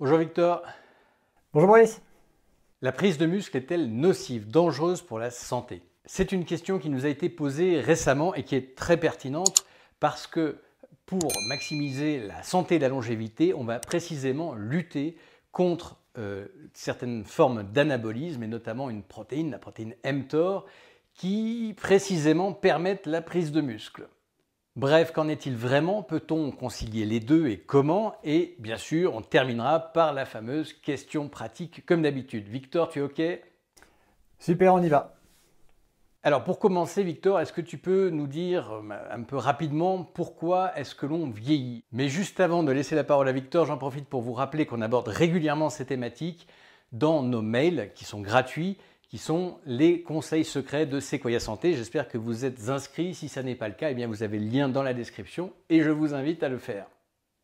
Bonjour 0.00 0.18
Victor. 0.18 0.64
Bonjour 1.52 1.68
Maurice. 1.68 2.02
La 2.82 2.90
prise 2.90 3.16
de 3.16 3.26
muscle 3.26 3.56
est-elle 3.56 3.94
nocive, 3.94 4.50
dangereuse 4.50 5.02
pour 5.02 5.20
la 5.20 5.30
santé? 5.30 5.82
C'est 6.04 6.32
une 6.32 6.44
question 6.44 6.80
qui 6.80 6.90
nous 6.90 7.06
a 7.06 7.08
été 7.08 7.28
posée 7.28 7.78
récemment 7.78 8.34
et 8.34 8.42
qui 8.42 8.56
est 8.56 8.74
très 8.74 8.96
pertinente 8.96 9.64
parce 10.00 10.26
que 10.26 10.58
pour 11.06 11.30
maximiser 11.48 12.18
la 12.18 12.42
santé 12.42 12.74
et 12.74 12.78
la 12.80 12.88
longévité, 12.88 13.54
on 13.54 13.62
va 13.62 13.78
précisément 13.78 14.54
lutter 14.54 15.16
contre 15.52 15.96
euh, 16.18 16.48
certaines 16.72 17.24
formes 17.24 17.62
d'anabolisme 17.62 18.42
et 18.42 18.48
notamment 18.48 18.90
une 18.90 19.04
protéine, 19.04 19.52
la 19.52 19.60
protéine 19.60 19.94
mTOR, 20.04 20.66
qui 21.14 21.72
précisément 21.76 22.52
permettent 22.52 23.06
la 23.06 23.22
prise 23.22 23.52
de 23.52 23.60
muscle. 23.60 24.08
Bref, 24.76 25.12
qu'en 25.12 25.28
est-il 25.28 25.56
vraiment? 25.56 26.02
Peut-on 26.02 26.50
concilier 26.50 27.04
les 27.04 27.20
deux 27.20 27.46
et 27.46 27.58
comment? 27.58 28.16
Et 28.24 28.56
bien 28.58 28.76
sûr, 28.76 29.14
on 29.14 29.20
terminera 29.20 29.78
par 29.78 30.12
la 30.12 30.24
fameuse 30.24 30.72
question 30.72 31.28
pratique 31.28 31.86
comme 31.86 32.02
d'habitude. 32.02 32.48
Victor, 32.48 32.88
tu 32.88 32.98
es 32.98 33.02
OK? 33.02 33.22
Super, 34.40 34.74
on 34.74 34.82
y 34.82 34.88
va. 34.88 35.14
Alors 36.24 36.42
pour 36.42 36.58
commencer, 36.58 37.04
Victor, 37.04 37.38
est-ce 37.38 37.52
que 37.52 37.60
tu 37.60 37.78
peux 37.78 38.10
nous 38.10 38.26
dire 38.26 38.72
euh, 38.72 39.12
un 39.12 39.22
peu 39.22 39.36
rapidement 39.36 40.02
pourquoi 40.02 40.76
est-ce 40.76 40.96
que 40.96 41.06
l'on 41.06 41.30
vieillit? 41.30 41.84
Mais 41.92 42.08
juste 42.08 42.40
avant 42.40 42.64
de 42.64 42.72
laisser 42.72 42.96
la 42.96 43.04
parole 43.04 43.28
à 43.28 43.32
Victor, 43.32 43.66
j'en 43.66 43.78
profite 43.78 44.08
pour 44.08 44.22
vous 44.22 44.32
rappeler 44.32 44.66
qu'on 44.66 44.80
aborde 44.80 45.06
régulièrement 45.06 45.70
ces 45.70 45.86
thématiques 45.86 46.48
dans 46.90 47.22
nos 47.22 47.42
mails 47.42 47.92
qui 47.94 48.04
sont 48.04 48.22
gratuits 48.22 48.76
qui 49.08 49.18
sont 49.18 49.58
les 49.66 50.02
conseils 50.02 50.44
secrets 50.44 50.86
de 50.86 51.00
Sequoia 51.00 51.40
Santé. 51.40 51.74
J'espère 51.74 52.08
que 52.08 52.18
vous 52.18 52.44
êtes 52.44 52.68
inscrits. 52.68 53.14
Si 53.14 53.28
ça 53.28 53.42
n'est 53.42 53.54
pas 53.54 53.68
le 53.68 53.74
cas, 53.74 53.90
eh 53.90 53.94
bien 53.94 54.06
vous 54.06 54.22
avez 54.22 54.38
le 54.38 54.48
lien 54.48 54.68
dans 54.68 54.82
la 54.82 54.94
description 54.94 55.52
et 55.68 55.82
je 55.82 55.90
vous 55.90 56.14
invite 56.14 56.42
à 56.42 56.48
le 56.48 56.58
faire. 56.58 56.86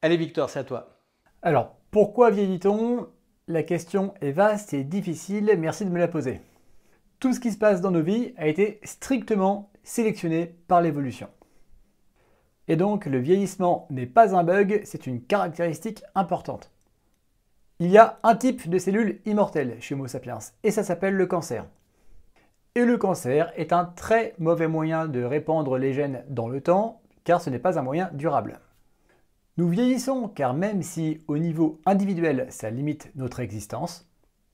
Allez 0.02 0.16
Victor, 0.16 0.50
c'est 0.50 0.60
à 0.60 0.64
toi. 0.64 0.98
Alors, 1.42 1.76
pourquoi 1.90 2.30
vieillit-on? 2.30 3.08
La 3.48 3.62
question 3.62 4.14
est 4.20 4.32
vaste 4.32 4.74
et 4.74 4.84
difficile, 4.84 5.54
merci 5.58 5.84
de 5.84 5.90
me 5.90 5.98
la 5.98 6.08
poser. 6.08 6.40
Tout 7.18 7.32
ce 7.32 7.40
qui 7.40 7.50
se 7.50 7.58
passe 7.58 7.80
dans 7.80 7.90
nos 7.90 8.02
vies 8.02 8.32
a 8.36 8.46
été 8.46 8.80
strictement 8.84 9.70
sélectionné 9.82 10.54
par 10.68 10.80
l'évolution. 10.80 11.28
Et 12.68 12.76
donc 12.76 13.06
le 13.06 13.18
vieillissement 13.18 13.88
n'est 13.90 14.06
pas 14.06 14.36
un 14.36 14.44
bug, 14.44 14.80
c'est 14.84 15.06
une 15.06 15.22
caractéristique 15.22 16.02
importante. 16.14 16.70
Il 17.82 17.90
y 17.90 17.96
a 17.96 18.18
un 18.24 18.36
type 18.36 18.68
de 18.68 18.76
cellule 18.76 19.20
immortelle 19.24 19.78
chez 19.80 19.94
Homo 19.94 20.06
sapiens, 20.06 20.38
et 20.62 20.70
ça 20.70 20.82
s'appelle 20.82 21.14
le 21.14 21.24
cancer. 21.24 21.64
Et 22.74 22.84
le 22.84 22.98
cancer 22.98 23.54
est 23.56 23.72
un 23.72 23.86
très 23.86 24.34
mauvais 24.38 24.68
moyen 24.68 25.08
de 25.08 25.22
répandre 25.22 25.78
les 25.78 25.94
gènes 25.94 26.22
dans 26.28 26.50
le 26.50 26.60
temps, 26.60 27.00
car 27.24 27.40
ce 27.40 27.48
n'est 27.48 27.58
pas 27.58 27.78
un 27.78 27.82
moyen 27.82 28.10
durable. 28.12 28.60
Nous 29.56 29.66
vieillissons 29.66 30.28
car 30.28 30.52
même 30.52 30.82
si 30.82 31.22
au 31.26 31.38
niveau 31.38 31.80
individuel 31.86 32.48
ça 32.50 32.68
limite 32.68 33.10
notre 33.14 33.40
existence, 33.40 34.06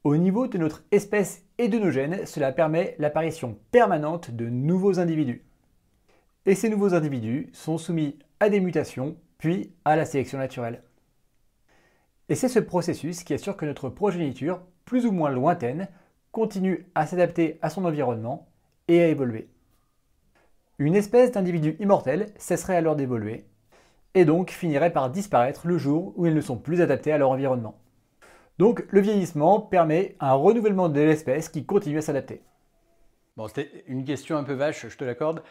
au 0.04 0.16
niveau 0.16 0.46
de 0.46 0.58
notre 0.58 0.84
espèce 0.92 1.42
et 1.58 1.66
de 1.66 1.80
nos 1.80 1.90
gènes, 1.90 2.26
cela 2.26 2.52
permet 2.52 2.94
l'apparition 3.00 3.58
permanente 3.72 4.30
de 4.30 4.48
nouveaux 4.48 5.00
individus. 5.00 5.44
Et 6.46 6.54
ces 6.54 6.68
nouveaux 6.68 6.94
individus 6.94 7.50
sont 7.52 7.76
soumis 7.76 8.20
à 8.38 8.50
des 8.50 8.60
mutations, 8.60 9.16
puis 9.38 9.74
à 9.84 9.96
la 9.96 10.04
sélection 10.04 10.38
naturelle. 10.38 10.84
Et 12.28 12.34
c'est 12.34 12.48
ce 12.48 12.58
processus 12.58 13.22
qui 13.22 13.34
assure 13.34 13.56
que 13.56 13.66
notre 13.66 13.88
progéniture, 13.88 14.60
plus 14.84 15.06
ou 15.06 15.12
moins 15.12 15.30
lointaine, 15.30 15.88
continue 16.32 16.86
à 16.94 17.06
s'adapter 17.06 17.58
à 17.62 17.70
son 17.70 17.84
environnement 17.84 18.48
et 18.88 19.02
à 19.02 19.08
évoluer. 19.08 19.48
Une 20.78 20.96
espèce 20.96 21.32
d'individu 21.32 21.76
immortel 21.80 22.32
cesserait 22.36 22.76
alors 22.76 22.96
d'évoluer, 22.96 23.46
et 24.14 24.24
donc 24.24 24.50
finirait 24.50 24.92
par 24.92 25.10
disparaître 25.10 25.66
le 25.66 25.78
jour 25.78 26.12
où 26.16 26.26
ils 26.26 26.34
ne 26.34 26.40
sont 26.40 26.58
plus 26.58 26.80
adaptés 26.80 27.12
à 27.12 27.18
leur 27.18 27.30
environnement. 27.30 27.78
Donc 28.58 28.84
le 28.90 29.00
vieillissement 29.00 29.60
permet 29.60 30.16
un 30.20 30.32
renouvellement 30.32 30.88
de 30.88 31.00
l'espèce 31.00 31.48
qui 31.48 31.64
continue 31.64 31.98
à 31.98 32.02
s'adapter. 32.02 32.42
Bon, 33.36 33.48
c'était 33.48 33.84
une 33.86 34.04
question 34.04 34.36
un 34.36 34.44
peu 34.44 34.54
vache, 34.54 34.88
je 34.88 34.96
te 34.96 35.04
l'accorde. 35.04 35.42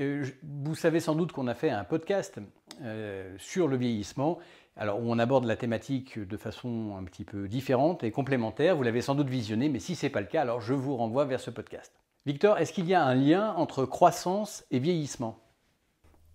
Euh, 0.00 0.24
vous 0.42 0.76
savez 0.76 1.00
sans 1.00 1.16
doute 1.16 1.32
qu'on 1.32 1.48
a 1.48 1.54
fait 1.54 1.70
un 1.70 1.84
podcast 1.84 2.38
euh, 2.82 3.34
sur 3.38 3.68
le 3.68 3.76
vieillissement 3.76 4.38
alors, 4.80 5.00
on 5.02 5.18
aborde 5.18 5.44
la 5.44 5.56
thématique 5.56 6.20
de 6.20 6.36
façon 6.36 6.94
un 6.96 7.02
petit 7.02 7.24
peu 7.24 7.48
différente 7.48 8.04
et 8.04 8.12
complémentaire. 8.12 8.76
Vous 8.76 8.84
l'avez 8.84 9.00
sans 9.00 9.16
doute 9.16 9.28
visionné, 9.28 9.68
mais 9.68 9.80
si 9.80 9.96
ce 9.96 10.06
n'est 10.06 10.10
pas 10.10 10.20
le 10.20 10.28
cas, 10.28 10.42
alors 10.42 10.60
je 10.60 10.72
vous 10.72 10.96
renvoie 10.96 11.24
vers 11.24 11.40
ce 11.40 11.50
podcast. 11.50 11.92
Victor, 12.26 12.58
est-ce 12.58 12.72
qu'il 12.72 12.86
y 12.86 12.94
a 12.94 13.02
un 13.02 13.16
lien 13.16 13.54
entre 13.54 13.84
croissance 13.84 14.64
et 14.70 14.78
vieillissement? 14.78 15.40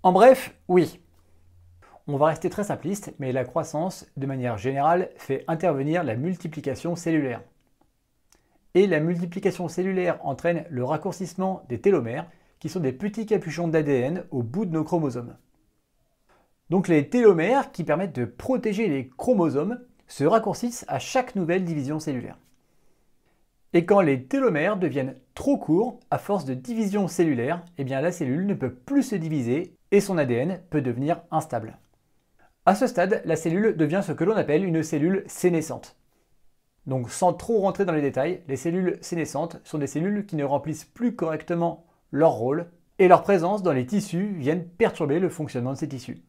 En 0.04 0.12
bref, 0.12 0.54
oui. 0.68 1.00
On 2.06 2.18
va 2.18 2.26
rester 2.28 2.50
très 2.50 2.66
simpliste, 2.66 3.16
mais 3.18 3.32
la 3.32 3.46
croissance, 3.46 4.06
de 4.18 4.28
manière 4.28 4.58
générale, 4.58 5.10
fait 5.16 5.46
intervenir 5.48 6.04
la 6.04 6.18
multiplication 6.18 6.98
cellulaire. 6.98 7.42
Et 8.74 8.88
la 8.88 9.00
multiplication 9.00 9.70
cellulaire 9.70 10.20
entraîne 10.26 10.66
le 10.70 10.84
raccourcissement 10.84 11.64
des 11.70 11.80
télomères, 11.80 12.30
qui 12.60 12.68
sont 12.68 12.82
des 12.82 12.92
petits 12.92 13.26
capuchons 13.26 13.70
d'ADN 13.70 14.26
au 14.32 14.44
bout 14.44 14.66
de 14.66 14.72
nos 14.72 14.84
chromosomes. 14.84 15.38
Donc 16.70 16.88
les 16.88 17.10
télomères, 17.10 17.72
qui 17.72 17.84
permettent 17.84 18.16
de 18.16 18.26
protéger 18.26 18.88
les 18.88 19.10
chromosomes, 19.10 19.80
se 20.08 20.24
raccourcissent 20.24 20.86
à 20.88 21.00
chaque 21.00 21.36
nouvelle 21.36 21.64
division 21.64 22.00
cellulaire. 22.00 22.38
Et 23.74 23.86
quand 23.86 24.02
les 24.02 24.26
télomères 24.26 24.78
deviennent 24.78 25.16
trop 25.34 25.58
courts, 25.58 26.00
à 26.12 26.20
force 26.20 26.46
de 26.46 26.54
division 26.54 27.08
cellulaire, 27.08 27.64
eh 27.78 27.84
bien 27.84 28.02
la 28.02 28.12
cellule 28.12 28.46
ne 28.46 28.54
peut 28.54 28.74
plus 28.74 29.04
se 29.04 29.16
diviser 29.16 29.76
et 29.92 30.00
son 30.00 30.18
ADN 30.18 30.62
peut 30.70 30.82
devenir 30.82 31.22
instable. 31.32 31.78
À 32.66 32.76
ce 32.76 32.88
stade, 32.88 33.22
la 33.26 33.36
cellule 33.36 33.76
devient 33.76 34.02
ce 34.06 34.12
que 34.12 34.24
l'on 34.24 34.36
appelle 34.36 34.64
une 34.64 34.84
cellule 34.84 35.24
sénescente. 35.28 35.98
Donc 36.86 37.10
sans 37.10 37.34
trop 37.34 37.62
rentrer 37.62 37.86
dans 37.86 37.94
les 37.94 38.02
détails, 38.02 38.42
les 38.48 38.56
cellules 38.56 38.98
sénescentes 39.02 39.60
sont 39.64 39.80
des 39.80 39.88
cellules 39.88 40.26
qui 40.26 40.36
ne 40.36 40.44
remplissent 40.44 40.86
plus 40.86 41.16
correctement 41.16 41.86
leur 42.12 42.34
rôle 42.34 42.68
et 43.00 43.08
leur 43.08 43.24
présence 43.24 43.64
dans 43.64 43.74
les 43.74 43.86
tissus 43.86 44.36
viennent 44.38 44.68
perturber 44.68 45.20
le 45.20 45.30
fonctionnement 45.30 45.74
de 45.74 45.78
ces 45.78 45.88
tissus. 45.88 46.22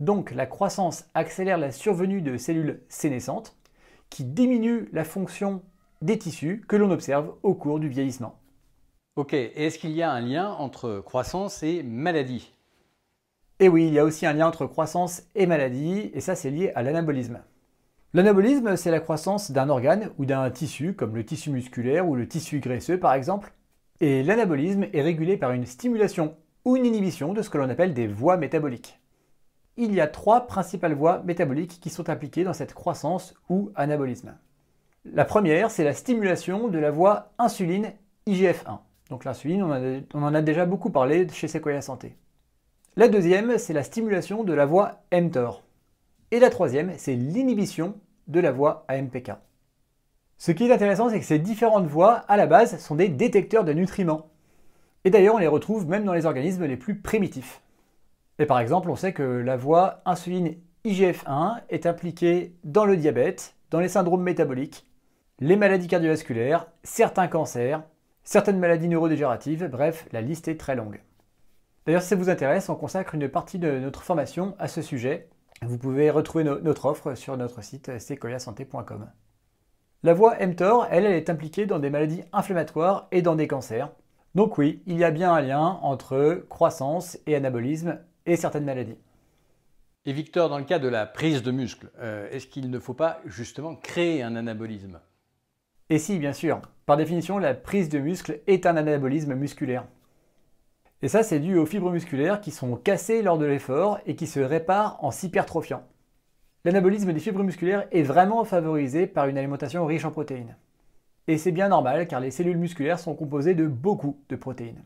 Donc 0.00 0.30
la 0.32 0.46
croissance 0.46 1.06
accélère 1.14 1.56
la 1.56 1.72
survenue 1.72 2.20
de 2.20 2.36
cellules 2.36 2.82
sénescentes 2.88 3.56
qui 4.10 4.24
diminuent 4.24 4.88
la 4.92 5.04
fonction 5.04 5.62
des 6.02 6.18
tissus 6.18 6.64
que 6.68 6.76
l'on 6.76 6.90
observe 6.90 7.34
au 7.42 7.54
cours 7.54 7.80
du 7.80 7.88
vieillissement. 7.88 8.38
Ok, 9.16 9.32
est-ce 9.32 9.78
qu'il 9.78 9.92
y 9.92 10.02
a 10.02 10.10
un 10.10 10.20
lien 10.20 10.50
entre 10.50 11.00
croissance 11.00 11.62
et 11.62 11.82
maladie? 11.82 12.52
Et 13.58 13.64
eh 13.64 13.68
oui, 13.70 13.86
il 13.86 13.94
y 13.94 13.98
a 13.98 14.04
aussi 14.04 14.26
un 14.26 14.34
lien 14.34 14.46
entre 14.46 14.66
croissance 14.66 15.22
et 15.34 15.46
maladie, 15.46 16.10
et 16.12 16.20
ça 16.20 16.34
c'est 16.34 16.50
lié 16.50 16.72
à 16.74 16.82
l'anabolisme. 16.82 17.40
L'anabolisme, 18.12 18.76
c'est 18.76 18.90
la 18.90 19.00
croissance 19.00 19.50
d'un 19.50 19.70
organe 19.70 20.10
ou 20.18 20.26
d'un 20.26 20.50
tissu, 20.50 20.92
comme 20.92 21.16
le 21.16 21.24
tissu 21.24 21.50
musculaire 21.50 22.06
ou 22.06 22.14
le 22.16 22.28
tissu 22.28 22.60
graisseux 22.60 23.00
par 23.00 23.14
exemple. 23.14 23.54
Et 24.00 24.22
l'anabolisme 24.22 24.84
est 24.92 25.00
régulé 25.00 25.38
par 25.38 25.52
une 25.52 25.64
stimulation 25.64 26.36
ou 26.66 26.76
une 26.76 26.84
inhibition 26.84 27.32
de 27.32 27.40
ce 27.40 27.48
que 27.48 27.56
l'on 27.56 27.70
appelle 27.70 27.94
des 27.94 28.06
voies 28.06 28.36
métaboliques 28.36 29.00
il 29.76 29.94
y 29.94 30.00
a 30.00 30.06
trois 30.06 30.46
principales 30.46 30.94
voies 30.94 31.22
métaboliques 31.24 31.80
qui 31.80 31.90
sont 31.90 32.08
impliquées 32.08 32.44
dans 32.44 32.52
cette 32.52 32.74
croissance 32.74 33.34
ou 33.48 33.70
anabolisme. 33.74 34.34
La 35.04 35.24
première, 35.24 35.70
c'est 35.70 35.84
la 35.84 35.92
stimulation 35.92 36.68
de 36.68 36.78
la 36.78 36.90
voie 36.90 37.32
insuline 37.38 37.92
IGF-1. 38.26 38.78
Donc 39.10 39.24
l'insuline, 39.24 39.62
on, 39.62 40.22
en 40.22 40.34
a 40.34 40.42
déjà 40.42 40.66
beaucoup 40.66 40.90
parlé 40.90 41.28
chez 41.28 41.46
Sequoia 41.46 41.80
Santé. 41.80 42.16
La 42.96 43.08
deuxième, 43.08 43.58
c'est 43.58 43.72
la 43.72 43.84
stimulation 43.84 44.42
de 44.42 44.52
la 44.52 44.66
voie 44.66 45.02
mTOR. 45.12 45.62
Et 46.32 46.40
la 46.40 46.50
troisième, 46.50 46.92
c'est 46.96 47.14
l'inhibition 47.14 47.94
de 48.26 48.40
la 48.40 48.50
voie 48.50 48.84
AMPK. 48.88 49.32
Ce 50.38 50.50
qui 50.50 50.64
est 50.64 50.72
intéressant, 50.72 51.08
c'est 51.08 51.20
que 51.20 51.26
ces 51.26 51.38
différentes 51.38 51.86
voies, 51.86 52.24
à 52.28 52.36
la 52.36 52.46
base, 52.46 52.78
sont 52.78 52.96
des 52.96 53.08
détecteurs 53.08 53.64
de 53.64 53.72
nutriments. 53.72 54.28
Et 55.04 55.10
d'ailleurs, 55.10 55.36
on 55.36 55.38
les 55.38 55.46
retrouve 55.46 55.86
même 55.86 56.04
dans 56.04 56.12
les 56.14 56.26
organismes 56.26 56.64
les 56.64 56.76
plus 56.76 56.96
primitifs. 56.96 57.62
Et 58.38 58.46
par 58.46 58.60
exemple, 58.60 58.90
on 58.90 58.96
sait 58.96 59.12
que 59.12 59.22
la 59.22 59.56
voie 59.56 60.02
insuline 60.04 60.56
IGF-1 60.84 61.62
est 61.70 61.86
impliquée 61.86 62.54
dans 62.64 62.84
le 62.84 62.96
diabète, 62.96 63.56
dans 63.70 63.80
les 63.80 63.88
syndromes 63.88 64.22
métaboliques, 64.22 64.86
les 65.40 65.56
maladies 65.56 65.88
cardiovasculaires, 65.88 66.66
certains 66.82 67.28
cancers, 67.28 67.82
certaines 68.24 68.58
maladies 68.58 68.88
neurodégénératives, 68.88 69.68
bref, 69.70 70.06
la 70.12 70.20
liste 70.20 70.48
est 70.48 70.58
très 70.58 70.76
longue. 70.76 71.02
D'ailleurs, 71.84 72.02
si 72.02 72.08
ça 72.08 72.16
vous 72.16 72.30
intéresse, 72.30 72.68
on 72.68 72.74
consacre 72.74 73.14
une 73.14 73.28
partie 73.28 73.58
de 73.58 73.78
notre 73.78 74.02
formation 74.02 74.54
à 74.58 74.68
ce 74.68 74.82
sujet. 74.82 75.28
Vous 75.62 75.78
pouvez 75.78 76.10
retrouver 76.10 76.44
notre 76.44 76.86
offre 76.86 77.14
sur 77.14 77.36
notre 77.36 77.62
site 77.62 77.98
sequoiasanté.com. 77.98 79.10
La 80.02 80.14
voie 80.14 80.36
mTOR, 80.44 80.86
elle, 80.90 81.06
elle 81.06 81.14
est 81.14 81.30
impliquée 81.30 81.66
dans 81.66 81.78
des 81.78 81.90
maladies 81.90 82.24
inflammatoires 82.32 83.08
et 83.12 83.22
dans 83.22 83.34
des 83.34 83.48
cancers. 83.48 83.90
Donc 84.34 84.58
oui, 84.58 84.82
il 84.86 84.98
y 84.98 85.04
a 85.04 85.10
bien 85.10 85.32
un 85.32 85.40
lien 85.40 85.78
entre 85.82 86.44
croissance 86.48 87.18
et 87.26 87.34
anabolisme 87.34 87.98
et 88.26 88.36
certaines 88.36 88.64
maladies. 88.64 88.98
Et 90.04 90.12
Victor, 90.12 90.48
dans 90.48 90.58
le 90.58 90.64
cas 90.64 90.78
de 90.78 90.88
la 90.88 91.06
prise 91.06 91.42
de 91.42 91.50
muscle, 91.50 91.90
euh, 91.98 92.28
est-ce 92.30 92.46
qu'il 92.46 92.70
ne 92.70 92.78
faut 92.78 92.94
pas 92.94 93.20
justement 93.24 93.74
créer 93.74 94.22
un 94.22 94.36
anabolisme? 94.36 95.00
Et 95.90 95.98
si, 95.98 96.18
bien 96.18 96.32
sûr. 96.32 96.60
Par 96.84 96.96
définition, 96.96 97.38
la 97.38 97.54
prise 97.54 97.88
de 97.88 97.98
muscle 97.98 98.40
est 98.46 98.66
un 98.66 98.76
anabolisme 98.76 99.34
musculaire. 99.34 99.84
Et 101.02 101.08
ça, 101.08 101.22
c'est 101.22 101.40
dû 101.40 101.56
aux 101.56 101.66
fibres 101.66 101.90
musculaires 101.90 102.40
qui 102.40 102.50
sont 102.50 102.76
cassées 102.76 103.22
lors 103.22 103.38
de 103.38 103.44
l'effort 103.44 103.98
et 104.06 104.14
qui 104.16 104.26
se 104.26 104.40
réparent 104.40 105.02
en 105.04 105.10
s'hypertrophiant. 105.10 105.82
L'anabolisme 106.64 107.12
des 107.12 107.20
fibres 107.20 107.42
musculaires 107.42 107.86
est 107.92 108.02
vraiment 108.02 108.44
favorisé 108.44 109.06
par 109.06 109.26
une 109.26 109.38
alimentation 109.38 109.84
riche 109.86 110.04
en 110.04 110.10
protéines. 110.10 110.56
Et 111.28 111.38
c'est 111.38 111.52
bien 111.52 111.68
normal 111.68 112.06
car 112.06 112.20
les 112.20 112.30
cellules 112.30 112.56
musculaires 112.56 112.98
sont 112.98 113.14
composées 113.14 113.54
de 113.54 113.66
beaucoup 113.66 114.20
de 114.28 114.36
protéines. 114.36 114.82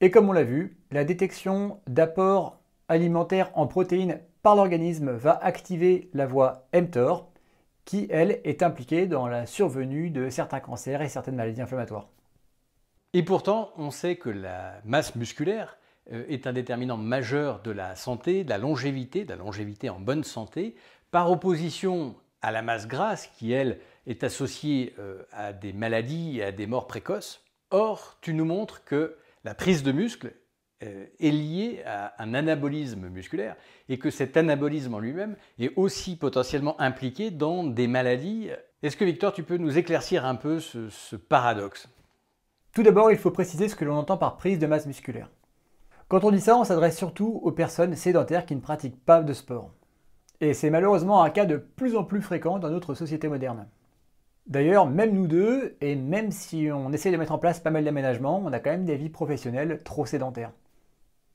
Et 0.00 0.10
comme 0.10 0.28
on 0.28 0.32
l'a 0.32 0.44
vu, 0.44 0.76
la 0.90 1.04
détection 1.04 1.80
d'apports 1.86 2.61
alimentaires 2.92 3.50
en 3.54 3.66
protéines 3.66 4.20
par 4.42 4.54
l'organisme 4.54 5.12
va 5.12 5.38
activer 5.42 6.10
la 6.12 6.26
voie 6.26 6.68
mTOR, 6.74 7.30
qui, 7.84 8.06
elle, 8.10 8.40
est 8.44 8.62
impliquée 8.62 9.06
dans 9.06 9.26
la 9.26 9.46
survenue 9.46 10.10
de 10.10 10.28
certains 10.30 10.60
cancers 10.60 11.02
et 11.02 11.08
certaines 11.08 11.36
maladies 11.36 11.62
inflammatoires. 11.62 12.08
Et 13.12 13.22
pourtant, 13.22 13.70
on 13.76 13.90
sait 13.90 14.16
que 14.16 14.30
la 14.30 14.80
masse 14.84 15.16
musculaire 15.16 15.76
euh, 16.12 16.24
est 16.28 16.46
un 16.46 16.52
déterminant 16.52 16.96
majeur 16.96 17.60
de 17.62 17.70
la 17.70 17.96
santé, 17.96 18.44
de 18.44 18.50
la 18.50 18.58
longévité, 18.58 19.24
de 19.24 19.30
la 19.30 19.36
longévité 19.36 19.90
en 19.90 20.00
bonne 20.00 20.24
santé, 20.24 20.76
par 21.10 21.30
opposition 21.30 22.14
à 22.40 22.52
la 22.52 22.62
masse 22.62 22.86
grasse 22.86 23.26
qui, 23.26 23.52
elle, 23.52 23.80
est 24.06 24.24
associée 24.24 24.94
euh, 24.98 25.22
à 25.32 25.52
des 25.52 25.72
maladies 25.72 26.38
et 26.38 26.44
à 26.44 26.52
des 26.52 26.66
morts 26.66 26.86
précoces. 26.86 27.44
Or, 27.70 28.18
tu 28.20 28.34
nous 28.34 28.44
montres 28.44 28.84
que 28.84 29.16
la 29.44 29.54
prise 29.54 29.82
de 29.82 29.92
muscle 29.92 30.32
est 30.82 31.30
liée 31.30 31.82
à 31.86 32.20
un 32.22 32.34
anabolisme 32.34 33.08
musculaire 33.08 33.56
et 33.88 33.98
que 33.98 34.10
cet 34.10 34.36
anabolisme 34.36 34.94
en 34.94 34.98
lui-même 34.98 35.36
est 35.58 35.72
aussi 35.76 36.16
potentiellement 36.16 36.80
impliqué 36.80 37.30
dans 37.30 37.64
des 37.64 37.86
maladies. 37.86 38.50
Est-ce 38.82 38.96
que 38.96 39.04
Victor, 39.04 39.32
tu 39.32 39.44
peux 39.44 39.58
nous 39.58 39.78
éclaircir 39.78 40.24
un 40.24 40.34
peu 40.34 40.58
ce 40.60 41.16
paradoxe? 41.16 41.88
Tout 42.74 42.82
d'abord, 42.82 43.10
il 43.10 43.18
faut 43.18 43.30
préciser 43.30 43.68
ce 43.68 43.76
que 43.76 43.84
l'on 43.84 43.96
entend 43.96 44.16
par 44.16 44.36
prise 44.36 44.58
de 44.58 44.66
masse 44.66 44.86
musculaire. 44.86 45.30
Quand 46.08 46.24
on 46.24 46.30
dit 46.30 46.40
ça, 46.40 46.56
on 46.56 46.64
s'adresse 46.64 46.96
surtout 46.96 47.40
aux 47.42 47.52
personnes 47.52 47.94
sédentaires 47.94 48.44
qui 48.44 48.56
ne 48.56 48.60
pratiquent 48.60 49.04
pas 49.04 49.22
de 49.22 49.32
sport. 49.32 49.70
Et 50.40 50.54
c'est 50.54 50.70
malheureusement 50.70 51.22
un 51.22 51.30
cas 51.30 51.44
de 51.44 51.56
plus 51.56 51.96
en 51.96 52.04
plus 52.04 52.20
fréquent 52.20 52.58
dans 52.58 52.70
notre 52.70 52.94
société 52.94 53.28
moderne. 53.28 53.68
D'ailleurs, 54.46 54.86
même 54.86 55.12
nous 55.12 55.28
deux, 55.28 55.76
et 55.80 55.94
même 55.94 56.32
si 56.32 56.68
on 56.72 56.92
essaie 56.92 57.12
de 57.12 57.16
mettre 57.16 57.32
en 57.32 57.38
place 57.38 57.60
pas 57.60 57.70
mal 57.70 57.84
d'aménagements, 57.84 58.42
on 58.44 58.52
a 58.52 58.58
quand 58.58 58.72
même 58.72 58.84
des 58.84 58.96
vies 58.96 59.08
professionnelles 59.08 59.80
trop 59.84 60.04
sédentaires. 60.04 60.50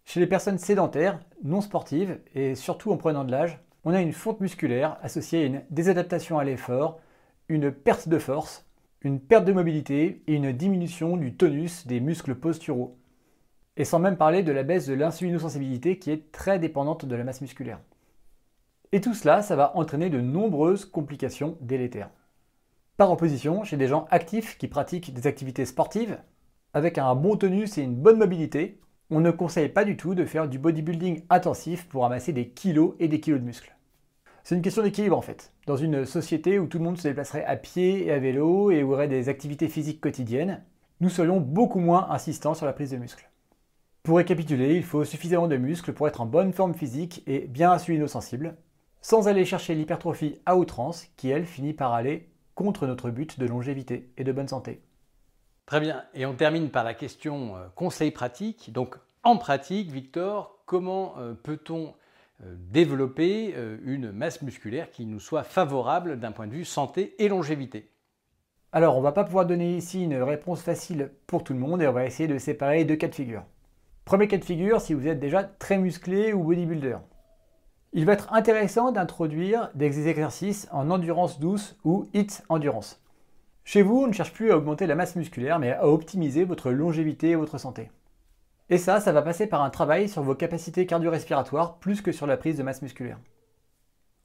Chez 0.07 0.21
les 0.21 0.27
personnes 0.27 0.57
sédentaires, 0.57 1.19
non 1.43 1.59
sportives, 1.59 2.17
et 2.33 2.55
surtout 2.55 2.93
en 2.93 2.97
prenant 2.97 3.25
de 3.25 3.31
l'âge, 3.31 3.59
on 3.83 3.93
a 3.93 3.99
une 3.99 4.13
fonte 4.13 4.39
musculaire 4.39 4.97
associée 5.01 5.41
à 5.41 5.45
une 5.45 5.63
désadaptation 5.69 6.39
à 6.39 6.45
l'effort, 6.45 7.01
une 7.49 7.73
perte 7.73 8.07
de 8.07 8.17
force, 8.17 8.65
une 9.01 9.19
perte 9.19 9.43
de 9.43 9.51
mobilité 9.51 10.23
et 10.25 10.33
une 10.33 10.53
diminution 10.53 11.17
du 11.17 11.35
tonus 11.35 11.85
des 11.87 11.99
muscles 11.99 12.35
posturaux. 12.35 12.97
Et 13.75 13.83
sans 13.83 13.99
même 13.99 14.15
parler 14.15 14.43
de 14.43 14.53
la 14.53 14.63
baisse 14.63 14.87
de 14.87 14.93
l'insulinosensibilité 14.93 15.99
qui 15.99 16.11
est 16.11 16.31
très 16.31 16.57
dépendante 16.57 17.03
de 17.03 17.15
la 17.17 17.25
masse 17.25 17.41
musculaire. 17.41 17.81
Et 18.93 19.01
tout 19.01 19.13
cela, 19.13 19.41
ça 19.41 19.57
va 19.57 19.75
entraîner 19.75 20.09
de 20.09 20.21
nombreuses 20.21 20.85
complications 20.85 21.57
délétères. 21.59 22.11
Par 22.95 23.11
opposition, 23.11 23.65
chez 23.65 23.75
des 23.75 23.89
gens 23.89 24.07
actifs 24.09 24.57
qui 24.57 24.69
pratiquent 24.69 25.13
des 25.13 25.27
activités 25.27 25.65
sportives, 25.65 26.17
avec 26.73 26.97
un 26.97 27.13
bon 27.13 27.35
tonus 27.35 27.77
et 27.77 27.81
une 27.81 27.95
bonne 27.95 28.19
mobilité, 28.19 28.79
on 29.09 29.21
ne 29.21 29.31
conseille 29.31 29.69
pas 29.69 29.85
du 29.85 29.95
tout 29.95 30.15
de 30.15 30.25
faire 30.25 30.47
du 30.47 30.59
bodybuilding 30.59 31.23
intensif 31.29 31.87
pour 31.87 32.05
amasser 32.05 32.33
des 32.33 32.49
kilos 32.49 32.95
et 32.99 33.07
des 33.07 33.19
kilos 33.19 33.39
de 33.39 33.45
muscles. 33.45 33.75
C'est 34.43 34.55
une 34.55 34.61
question 34.61 34.83
d'équilibre 34.83 35.17
en 35.17 35.21
fait. 35.21 35.53
Dans 35.65 35.77
une 35.77 36.05
société 36.05 36.59
où 36.59 36.67
tout 36.67 36.77
le 36.77 36.83
monde 36.83 36.97
se 36.97 37.07
déplacerait 37.07 37.45
à 37.45 37.55
pied 37.55 38.05
et 38.05 38.11
à 38.11 38.19
vélo 38.19 38.71
et 38.71 38.83
aurait 38.83 39.07
des 39.07 39.29
activités 39.29 39.67
physiques 39.67 40.01
quotidiennes, 40.01 40.63
nous 40.99 41.09
serions 41.09 41.39
beaucoup 41.39 41.79
moins 41.79 42.09
insistants 42.09 42.53
sur 42.53 42.65
la 42.65 42.73
prise 42.73 42.91
de 42.91 42.97
muscles. 42.97 43.29
Pour 44.03 44.17
récapituler, 44.17 44.75
il 44.75 44.83
faut 44.83 45.03
suffisamment 45.03 45.47
de 45.47 45.57
muscles 45.57 45.93
pour 45.93 46.07
être 46.07 46.21
en 46.21 46.25
bonne 46.25 46.53
forme 46.53 46.73
physique 46.73 47.23
et 47.27 47.41
bien 47.47 47.71
insulino-sensible, 47.71 48.55
sans 49.01 49.27
aller 49.27 49.43
chercher 49.45 49.75
l'hypertrophie 49.75 50.39
à 50.45 50.55
outrance 50.55 51.07
qui, 51.17 51.29
elle, 51.29 51.45
finit 51.45 51.73
par 51.73 51.93
aller 51.93 52.29
contre 52.55 52.87
notre 52.87 53.09
but 53.09 53.39
de 53.39 53.45
longévité 53.45 54.09
et 54.17 54.23
de 54.23 54.31
bonne 54.31 54.47
santé. 54.47 54.81
Très 55.67 55.81
bien, 55.81 56.05
et 56.13 56.25
on 56.25 56.33
termine 56.33 56.69
par 56.69 56.85
la 56.85 56.93
question 56.93 57.57
euh, 57.57 57.67
conseil 57.75 58.11
pratique. 58.11 58.71
Donc 58.71 58.95
en 59.23 59.35
pratique, 59.35 59.91
Victor, 59.91 60.61
comment 60.65 61.15
euh, 61.17 61.33
peut-on 61.33 61.93
euh, 62.41 62.55
développer 62.71 63.53
une 63.83 64.13
masse 64.13 64.41
musculaire 64.41 64.89
qui 64.89 65.05
nous 65.05 65.19
soit 65.19 65.43
favorable 65.43 66.19
d'un 66.19 66.31
point 66.31 66.47
de 66.47 66.53
vue 66.53 66.63
santé 66.63 67.21
et 67.21 67.27
longévité? 67.27 67.91
Alors 68.71 68.95
on 68.95 68.99
ne 68.99 69.03
va 69.03 69.11
pas 69.11 69.25
pouvoir 69.25 69.45
donner 69.45 69.75
ici 69.75 70.01
une 70.03 70.15
réponse 70.15 70.61
facile 70.61 71.11
pour 71.27 71.43
tout 71.43 71.53
le 71.53 71.59
monde 71.59 71.81
et 71.81 71.87
on 71.87 71.93
va 71.93 72.05
essayer 72.05 72.29
de 72.29 72.37
séparer 72.37 72.85
deux 72.85 72.95
cas 72.95 73.09
de 73.09 73.15
figure. 73.15 73.43
Premier 74.05 74.29
cas 74.29 74.37
de 74.37 74.45
figure, 74.45 74.79
si 74.79 74.93
vous 74.93 75.05
êtes 75.05 75.19
déjà 75.19 75.43
très 75.43 75.77
musclé 75.77 76.31
ou 76.31 76.43
bodybuilder. 76.43 76.97
Il 77.91 78.05
va 78.05 78.13
être 78.13 78.31
intéressant 78.31 78.93
d'introduire 78.93 79.69
des 79.75 80.07
exercices 80.07 80.69
en 80.71 80.89
endurance 80.91 81.41
douce 81.41 81.75
ou 81.83 82.07
HIT 82.13 82.41
endurance. 82.47 83.01
Chez 83.67 83.81
vous, 83.81 84.03
on 84.03 84.07
ne 84.07 84.13
cherche 84.13 84.31
plus 84.31 84.49
à 84.49 84.57
augmenter 84.57 84.87
la 84.87 84.95
masse 84.95 85.17
musculaire, 85.17 85.59
mais 85.59 85.73
à 85.73 85.89
optimiser 85.89 86.45
votre 86.45 86.71
longévité 86.71 87.31
et 87.31 87.35
votre 87.35 87.57
santé. 87.57 87.91
Et 88.69 88.77
ça, 88.77 89.01
ça 89.01 89.11
va 89.11 89.21
passer 89.21 89.45
par 89.45 89.61
un 89.61 89.69
travail 89.69 90.07
sur 90.07 90.21
vos 90.21 90.35
capacités 90.35 90.85
cardio-respiratoires 90.85 91.75
plus 91.75 92.01
que 92.01 92.13
sur 92.13 92.27
la 92.27 92.37
prise 92.37 92.55
de 92.55 92.63
masse 92.63 92.81
musculaire. 92.81 93.19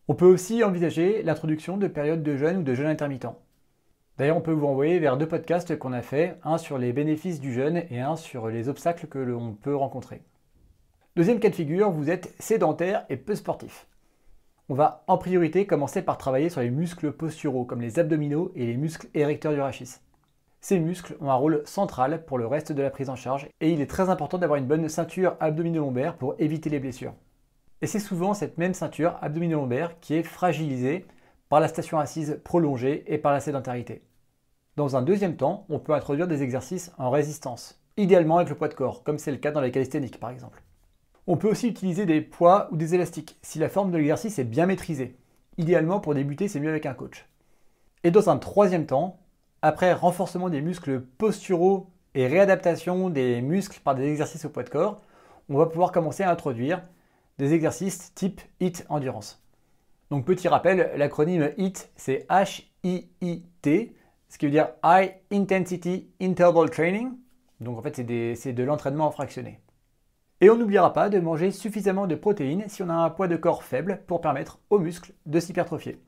On 0.07 0.15
peut 0.15 0.27
aussi 0.27 0.63
envisager 0.63 1.25
l'introduction 1.25 1.77
de 1.77 1.89
périodes 1.89 2.23
de 2.23 2.37
jeûne 2.37 2.59
ou 2.59 2.63
de 2.63 2.73
jeûne 2.73 2.87
intermittent. 2.87 3.35
D'ailleurs, 4.17 4.37
on 4.37 4.43
peut 4.43 4.53
vous 4.53 4.65
envoyer 4.65 5.01
vers 5.01 5.17
deux 5.17 5.27
podcasts 5.27 5.77
qu'on 5.77 5.93
a 5.93 6.03
fait, 6.03 6.39
un 6.45 6.57
sur 6.57 6.79
les 6.79 6.93
bénéfices 6.93 7.41
du 7.41 7.53
jeûne 7.53 7.83
et 7.91 7.99
un 7.99 8.15
sur 8.15 8.47
les 8.47 8.69
obstacles 8.69 9.09
que 9.09 9.19
l'on 9.19 9.55
peut 9.55 9.75
rencontrer. 9.75 10.23
Deuxième 11.17 11.41
cas 11.41 11.51
de 11.51 11.57
figure, 11.57 11.91
vous 11.91 12.11
êtes 12.11 12.33
sédentaire 12.39 13.07
et 13.09 13.17
peu 13.17 13.35
sportif. 13.35 13.89
On 14.69 14.75
va 14.75 15.03
en 15.09 15.19
priorité 15.19 15.67
commencer 15.67 16.03
par 16.03 16.19
travailler 16.19 16.49
sur 16.49 16.61
les 16.61 16.71
muscles 16.71 17.11
posturaux, 17.11 17.65
comme 17.65 17.81
les 17.81 17.99
abdominaux 17.99 18.53
et 18.55 18.65
les 18.65 18.77
muscles 18.77 19.09
érecteurs 19.13 19.53
du 19.53 19.61
rachis. 19.61 19.97
Ces 20.61 20.79
muscles 20.79 21.17
ont 21.21 21.31
un 21.31 21.35
rôle 21.35 21.63
central 21.65 22.25
pour 22.25 22.39
le 22.39 22.47
reste 22.47 22.71
de 22.71 22.83
la 22.83 22.91
prise 22.91 23.11
en 23.11 23.17
charge 23.17 23.49
et 23.61 23.73
il 23.73 23.81
est 23.81 23.91
très 23.91 24.09
important 24.09 24.39
d'avoir 24.39 24.61
une 24.61 24.69
bonne 24.69 24.89
ceinture 24.89 25.37
abdomino-lombaire 25.41 26.17
pour 26.17 26.37
éviter 26.39 26.71
les 26.71 26.79
blessures. 26.79 27.15
Et 27.83 27.89
c'est 27.89 27.99
souvent 27.99 28.33
cette 28.33 28.59
même 28.59 28.73
ceinture 28.73 29.19
abdomino-lombaire 29.21 29.99
qui 29.99 30.15
est 30.15 30.23
fragilisée 30.23 31.07
par 31.49 31.59
la 31.59 31.67
station 31.67 31.99
assise 31.99 32.41
prolongée 32.45 33.03
et 33.13 33.19
par 33.19 33.33
la 33.33 33.41
sédentarité. 33.41 34.05
Dans 34.77 34.95
un 34.95 35.03
deuxième 35.03 35.37
temps, 35.37 35.67
on 35.69 35.81
peut 35.81 35.93
introduire 35.93 36.29
des 36.29 36.45
exercices 36.45 36.93
en 36.97 37.11
résistance, 37.11 37.83
idéalement 37.97 38.37
avec 38.37 38.49
le 38.49 38.55
poids 38.55 38.69
de 38.69 38.75
corps, 38.75 39.03
comme 39.03 39.19
c'est 39.19 39.33
le 39.33 39.39
cas 39.39 39.51
dans 39.51 39.61
les 39.61 39.73
calisthéniques 39.73 40.21
par 40.21 40.31
exemple. 40.31 40.63
On 41.27 41.37
peut 41.37 41.49
aussi 41.49 41.69
utiliser 41.69 42.05
des 42.05 42.21
poids 42.21 42.69
ou 42.73 42.77
des 42.77 42.95
élastiques, 42.95 43.39
si 43.43 43.61
la 43.61 43.69
forme 43.69 43.93
de 43.93 43.97
l'exercice 43.97 44.39
est 44.41 44.45
bien 44.45 44.67
maîtrisée. 44.67 45.17
Idéalement, 45.57 46.01
pour 46.01 46.15
débuter, 46.15 46.49
c'est 46.49 46.59
mieux 46.59 46.71
avec 46.71 46.85
un 46.85 46.95
coach. 46.95 47.29
Et 48.03 48.11
dans 48.11 48.29
un 48.29 48.39
troisième 48.39 48.87
temps, 48.87 49.21
après 49.63 49.93
renforcement 49.93 50.49
des 50.49 50.61
muscles 50.61 51.01
posturaux 51.01 51.91
et 52.15 52.27
réadaptation 52.27 53.09
des 53.09 53.41
muscles 53.41 53.81
par 53.85 53.95
des 53.95 54.09
exercices 54.09 54.45
au 54.45 54.49
poids 54.49 54.65
de 54.65 54.71
corps, 54.71 55.01
on 55.49 55.57
va 55.57 55.67
pouvoir 55.67 55.93
commencer 55.93 56.25
à 56.25 56.31
introduire 56.31 56.83
des 57.39 57.55
exercices 57.55 58.13
type 58.15 58.41
HIT 58.61 58.85
endurance. 58.89 59.41
Donc 60.11 60.25
petit 60.25 60.49
rappel, 60.49 60.91
l'acronyme 60.97 61.53
HIT, 61.57 61.91
c'est 61.95 62.27
H-I-I-T, 62.29 63.95
ce 64.29 64.39
qui 64.39 64.47
veut 64.47 64.53
dire 64.53 64.71
High 64.85 65.13
Intensity 65.31 66.11
Interval 66.21 66.69
Training. 66.69 67.13
Donc 67.61 67.79
en 67.79 67.83
fait, 67.83 67.95
c'est 68.35 68.53
de 68.53 68.63
l'entraînement 68.65 69.11
fractionné. 69.13 69.61
Et 70.43 70.51
on 70.51 70.57
n'oubliera 70.57 70.93
pas 70.93 71.09
de 71.09 71.21
manger 71.21 71.53
suffisamment 71.53 72.09
de 72.09 72.17
protéines 72.17 72.65
si 72.67 72.83
on 72.83 72.89
a 72.89 72.95
un 72.95 73.11
poids 73.11 73.29
de 73.29 73.37
corps 73.37 73.63
faible 73.63 74.03
pour 74.09 74.21
permettre 74.21 74.59
aux 74.71 74.81
muscles 74.81 75.13
de 75.25 75.39
s'hypertrophier. 75.39 76.01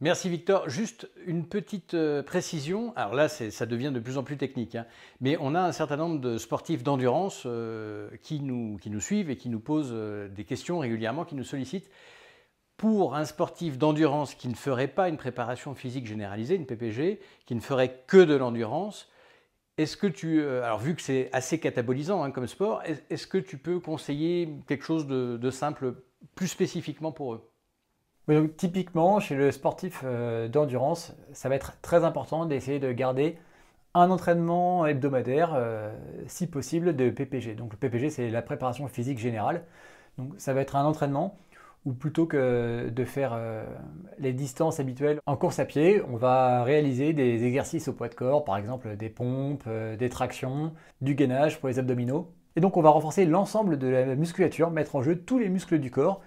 Merci 0.00 0.30
Victor. 0.30 0.70
Juste 0.70 1.10
une 1.26 1.46
petite 1.46 1.92
euh, 1.92 2.22
précision. 2.22 2.94
Alors 2.96 3.12
là, 3.12 3.28
ça 3.28 3.66
devient 3.66 3.90
de 3.92 4.00
plus 4.00 4.16
en 4.16 4.22
plus 4.22 4.38
technique. 4.38 4.76
Hein. 4.76 4.86
Mais 5.20 5.36
on 5.40 5.54
a 5.54 5.60
un 5.60 5.72
certain 5.72 5.98
nombre 5.98 6.20
de 6.20 6.38
sportifs 6.38 6.82
d'endurance 6.82 7.42
euh, 7.44 8.08
qui, 8.22 8.40
nous, 8.40 8.78
suivent 8.98 9.28
et 9.28 9.36
qui 9.36 9.50
nous 9.50 9.60
posent 9.60 9.92
euh, 9.92 10.28
des 10.28 10.44
questions 10.44 10.78
régulièrement, 10.78 11.26
qui 11.26 11.34
nous 11.34 11.44
sollicitent 11.44 11.90
pour 12.78 13.14
un 13.14 13.26
sportif 13.26 13.76
d'endurance 13.76 14.34
qui 14.34 14.48
ne 14.48 14.54
ferait 14.54 14.88
pas 14.88 15.10
une 15.10 15.18
préparation 15.18 15.74
physique 15.74 16.06
généralisée, 16.06 16.54
une 16.54 16.64
PPG, 16.64 17.20
qui 17.44 17.54
ne 17.54 17.60
ferait 17.60 18.04
que 18.06 18.24
de 18.24 18.36
l'endurance, 18.36 19.10
est-ce 19.78 19.96
que 19.96 20.08
tu, 20.08 20.40
euh, 20.40 20.64
alors 20.64 20.80
vu 20.80 20.94
que 20.94 21.02
c'est 21.02 21.30
assez 21.32 21.58
catabolisant 21.58 22.22
hein, 22.22 22.30
comme 22.30 22.46
sport, 22.46 22.82
est-ce 23.08 23.26
que 23.26 23.38
tu 23.38 23.56
peux 23.56 23.78
conseiller 23.78 24.60
quelque 24.66 24.84
chose 24.84 25.06
de, 25.06 25.50
simple 25.50 25.94
plus 26.34 26.48
spécifiquement 26.48 27.12
pour 27.12 27.34
eux? 27.34 27.50
Donc, 28.26 28.56
Typiquement, 28.56 29.20
chez 29.20 29.36
le 29.36 29.50
sportif 29.52 30.02
euh, 30.04 30.48
d'endurance, 30.48 31.14
ça 31.32 31.48
va 31.48 31.54
être 31.54 31.80
très 31.80 32.04
important 32.04 32.44
d'essayer 32.44 32.78
de 32.78 32.92
garder 32.92 33.38
un 33.94 34.10
entraînement 34.10 34.84
hebdomadaire, 34.84 35.52
euh, 35.54 35.94
si 36.26 36.46
possible, 36.46 36.94
de 36.94 37.08
PPG. 37.08 37.54
Donc 37.54 37.72
le 37.72 37.78
PPG, 37.78 38.10
c'est 38.10 38.30
la 38.30 38.42
préparation 38.42 38.86
physique 38.88 39.18
générale. 39.18 39.64
Donc 40.18 40.34
ça 40.38 40.52
va 40.52 40.60
être 40.60 40.76
un 40.76 40.84
entraînement 40.84 41.38
ou 41.84 41.92
plutôt 41.92 42.26
que 42.26 42.90
de 42.90 43.04
faire 43.04 43.32
euh, 43.34 43.64
les 44.18 44.32
distances 44.32 44.80
habituelles 44.80 45.20
en 45.26 45.36
course 45.36 45.58
à 45.58 45.64
pied, 45.64 46.02
on 46.08 46.16
va 46.16 46.62
réaliser 46.62 47.12
des 47.12 47.44
exercices 47.44 47.88
au 47.88 47.92
poids 47.92 48.08
de 48.08 48.14
corps, 48.14 48.44
par 48.44 48.56
exemple 48.56 48.96
des 48.96 49.08
pompes, 49.08 49.64
euh, 49.66 49.96
des 49.96 50.08
tractions, 50.08 50.72
du 51.00 51.14
gainage 51.14 51.58
pour 51.60 51.68
les 51.68 51.78
abdominaux. 51.78 52.32
Et 52.56 52.60
donc 52.60 52.76
on 52.76 52.82
va 52.82 52.90
renforcer 52.90 53.24
l'ensemble 53.24 53.78
de 53.78 53.86
la 53.86 54.16
musculature, 54.16 54.70
mettre 54.70 54.96
en 54.96 55.02
jeu 55.02 55.16
tous 55.16 55.38
les 55.38 55.48
muscles 55.48 55.78
du 55.78 55.90
corps 55.90 56.20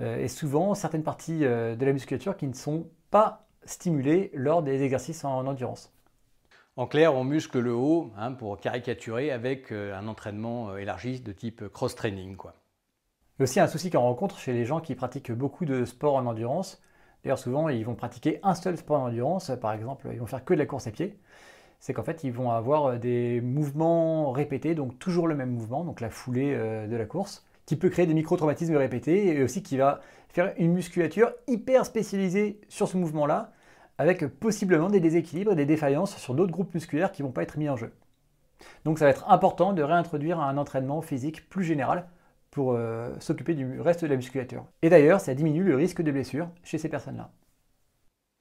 et 0.00 0.28
souvent 0.28 0.74
certaines 0.74 1.02
parties 1.02 1.40
de 1.40 1.84
la 1.84 1.92
musculature 1.92 2.36
qui 2.36 2.46
ne 2.46 2.54
sont 2.54 2.86
pas 3.10 3.46
stimulées 3.64 4.30
lors 4.32 4.62
des 4.62 4.82
exercices 4.82 5.24
en 5.24 5.46
endurance. 5.46 5.92
En 6.76 6.86
clair, 6.86 7.14
on 7.14 7.24
muscle 7.24 7.58
le 7.58 7.74
haut, 7.74 8.10
hein, 8.16 8.32
pour 8.32 8.58
caricaturer, 8.58 9.30
avec 9.30 9.72
un 9.72 10.06
entraînement 10.06 10.76
élargi 10.76 11.20
de 11.20 11.32
type 11.32 11.68
cross-training. 11.68 12.36
Il 12.36 12.61
aussi 13.42 13.60
un 13.60 13.66
souci 13.66 13.90
qu'on 13.90 14.00
rencontre 14.00 14.38
chez 14.38 14.52
les 14.52 14.64
gens 14.64 14.80
qui 14.80 14.94
pratiquent 14.94 15.32
beaucoup 15.32 15.64
de 15.64 15.84
sport 15.84 16.14
en 16.14 16.26
endurance. 16.26 16.82
D'ailleurs, 17.22 17.38
souvent, 17.38 17.68
ils 17.68 17.84
vont 17.84 17.94
pratiquer 17.94 18.40
un 18.42 18.54
seul 18.54 18.76
sport 18.76 19.00
en 19.00 19.06
endurance. 19.06 19.52
Par 19.60 19.72
exemple, 19.72 20.08
ils 20.12 20.18
vont 20.18 20.26
faire 20.26 20.44
que 20.44 20.54
de 20.54 20.58
la 20.58 20.66
course 20.66 20.86
à 20.86 20.90
pied. 20.90 21.16
C'est 21.78 21.92
qu'en 21.92 22.02
fait, 22.02 22.24
ils 22.24 22.32
vont 22.32 22.50
avoir 22.50 22.98
des 22.98 23.40
mouvements 23.40 24.30
répétés, 24.32 24.74
donc 24.74 24.98
toujours 24.98 25.26
le 25.26 25.34
même 25.34 25.50
mouvement, 25.50 25.84
donc 25.84 26.00
la 26.00 26.10
foulée 26.10 26.54
euh, 26.54 26.86
de 26.86 26.96
la 26.96 27.06
course, 27.06 27.44
qui 27.66 27.76
peut 27.76 27.88
créer 27.88 28.06
des 28.06 28.14
micro-traumatismes 28.14 28.76
répétés 28.76 29.36
et 29.36 29.42
aussi 29.42 29.62
qui 29.62 29.76
va 29.76 30.00
faire 30.28 30.52
une 30.58 30.72
musculature 30.72 31.32
hyper 31.48 31.84
spécialisée 31.84 32.60
sur 32.68 32.88
ce 32.88 32.96
mouvement-là, 32.96 33.52
avec 33.98 34.26
possiblement 34.26 34.88
des 34.88 35.00
déséquilibres, 35.00 35.54
des 35.54 35.66
défaillances 35.66 36.16
sur 36.16 36.34
d'autres 36.34 36.52
groupes 36.52 36.74
musculaires 36.74 37.12
qui 37.12 37.22
ne 37.22 37.26
vont 37.26 37.32
pas 37.32 37.42
être 37.42 37.58
mis 37.58 37.68
en 37.68 37.76
jeu. 37.76 37.92
Donc 38.84 38.98
ça 38.98 39.06
va 39.06 39.10
être 39.10 39.28
important 39.30 39.72
de 39.72 39.82
réintroduire 39.82 40.40
un 40.40 40.56
entraînement 40.56 41.02
physique 41.02 41.48
plus 41.48 41.64
général 41.64 42.06
pour 42.52 42.74
euh, 42.74 43.10
s'occuper 43.18 43.54
du 43.54 43.80
reste 43.80 44.02
de 44.02 44.06
la 44.06 44.16
musculature. 44.16 44.64
Et 44.82 44.90
d'ailleurs, 44.90 45.20
ça 45.20 45.34
diminue 45.34 45.64
le 45.64 45.74
risque 45.74 46.02
de 46.02 46.12
blessure 46.12 46.48
chez 46.62 46.78
ces 46.78 46.88
personnes-là. 46.88 47.32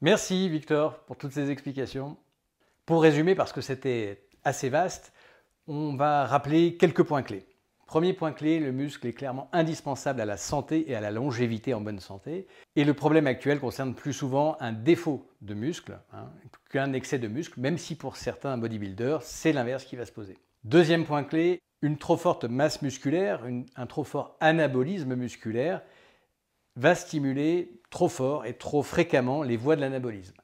Merci 0.01 0.49
Victor 0.49 0.99
pour 1.05 1.17
toutes 1.17 1.31
ces 1.31 1.49
explications. 1.49 2.17
Pour 2.85 3.01
résumer, 3.01 3.35
parce 3.35 3.53
que 3.53 3.61
c'était 3.61 4.27
assez 4.43 4.69
vaste, 4.69 5.13
on 5.67 5.95
va 5.95 6.25
rappeler 6.25 6.75
quelques 6.75 7.03
points 7.03 7.23
clés. 7.23 7.45
Premier 7.87 8.13
point 8.13 8.33
clé, 8.33 8.59
le 8.59 8.71
muscle 8.71 9.07
est 9.07 9.13
clairement 9.13 9.49
indispensable 9.53 10.21
à 10.21 10.25
la 10.25 10.37
santé 10.37 10.89
et 10.89 10.95
à 10.95 11.01
la 11.01 11.11
longévité 11.11 11.73
en 11.73 11.81
bonne 11.81 11.99
santé. 11.99 12.47
Et 12.75 12.83
le 12.83 12.93
problème 12.93 13.27
actuel 13.27 13.59
concerne 13.59 13.95
plus 13.95 14.13
souvent 14.13 14.57
un 14.59 14.73
défaut 14.73 15.29
de 15.41 15.53
muscle 15.53 15.99
hein, 16.13 16.31
qu'un 16.69 16.93
excès 16.93 17.19
de 17.19 17.27
muscle, 17.27 17.59
même 17.59 17.77
si 17.77 17.95
pour 17.95 18.17
certains 18.17 18.57
bodybuilders, 18.57 19.21
c'est 19.23 19.53
l'inverse 19.53 19.85
qui 19.85 19.95
va 19.95 20.05
se 20.05 20.11
poser. 20.11 20.37
Deuxième 20.63 21.05
point 21.05 21.23
clé, 21.23 21.61
une 21.81 21.97
trop 21.97 22.17
forte 22.17 22.45
masse 22.45 22.81
musculaire, 22.81 23.45
un 23.75 23.85
trop 23.85 24.03
fort 24.03 24.37
anabolisme 24.39 25.15
musculaire 25.15 25.81
va 26.75 26.95
stimuler 26.95 27.81
trop 27.89 28.07
fort 28.07 28.45
et 28.45 28.53
trop 28.53 28.83
fréquemment 28.83 29.43
les 29.43 29.57
voies 29.57 29.75
de 29.75 29.81
l'anabolisme. 29.81 30.35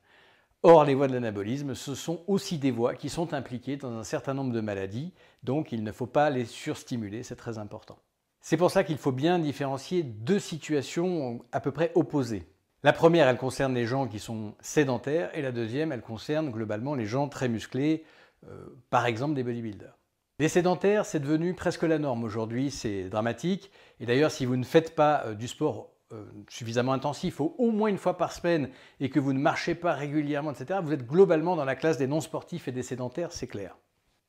Or, 0.64 0.84
les 0.84 0.96
voies 0.96 1.08
de 1.08 1.14
l'anabolisme, 1.14 1.76
ce 1.76 1.96
sont 1.96 2.24
aussi 2.28 2.58
des 2.58 2.72
voies 2.72 2.96
qui 2.96 3.10
sont 3.10 3.34
impliquées 3.34 3.78
dans 3.78 3.96
un 3.98 4.04
certain 4.04 4.34
nombre 4.34 4.52
de 4.52 4.60
maladies, 4.60 5.14
donc 5.44 5.72
il 5.72 5.84
ne 5.84 5.92
faut 5.92 6.08
pas 6.08 6.30
les 6.30 6.46
surstimuler, 6.46 7.24
c'est 7.24 7.36
très 7.36 7.58
important. 7.60 8.00
C'est 8.42 8.58
pour 8.58 8.72
ça 8.72 8.84
qu'il 8.84 8.98
faut 8.98 9.12
bien 9.12 9.40
différencier 9.40 10.04
deux 10.04 10.40
situations 10.40 11.42
à 11.52 11.60
peu 11.60 11.72
près 11.72 11.92
opposées. 11.96 12.48
La 12.84 12.94
première, 12.94 13.28
elle 13.28 13.38
concerne 13.38 13.74
les 13.74 13.86
gens 13.86 14.08
qui 14.08 14.20
sont 14.20 14.56
sédentaires, 14.60 15.30
et 15.38 15.42
la 15.42 15.52
deuxième, 15.52 15.92
elle 15.92 16.02
concerne 16.02 16.50
globalement 16.50 16.96
les 16.96 17.06
gens 17.06 17.30
très 17.30 17.50
musclés, 17.50 18.04
euh, 18.48 18.66
par 18.90 19.06
exemple 19.06 19.36
des 19.36 19.44
bodybuilders. 19.44 19.98
Les 20.40 20.50
sédentaires, 20.50 21.06
c'est 21.08 21.20
devenu 21.20 21.56
presque 21.56 21.82
la 21.82 21.98
norme 21.98 22.24
aujourd'hui, 22.24 22.70
c'est 22.70 23.10
dramatique. 23.10 23.72
Et 24.00 24.06
d'ailleurs, 24.06 24.30
si 24.30 24.46
vous 24.46 24.56
ne 24.56 24.64
faites 24.64 24.94
pas 24.94 25.24
euh, 25.26 25.34
du 25.34 25.48
sport 25.48 25.90
euh, 26.12 26.26
suffisamment 26.48 26.94
intensif, 26.94 27.42
au 27.42 27.72
moins 27.72 27.90
une 27.90 27.98
fois 27.98 28.18
par 28.18 28.32
semaine, 28.32 28.70
et 29.00 29.10
que 29.10 29.20
vous 29.20 29.34
ne 29.34 29.40
marchez 29.40 29.74
pas 29.74 29.94
régulièrement, 29.94 30.52
etc., 30.52 30.80
vous 30.84 30.94
êtes 30.94 31.08
globalement 31.08 31.56
dans 31.56 31.66
la 31.66 31.76
classe 31.76 31.98
des 31.98 32.06
non-sportifs 32.06 32.68
et 32.68 32.72
des 32.72 32.84
sédentaires, 32.84 33.32
c'est 33.32 33.48
clair. 33.48 33.78